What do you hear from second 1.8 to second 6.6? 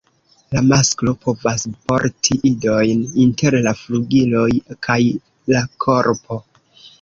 porti idojn inter la flugiloj kaj la korpo.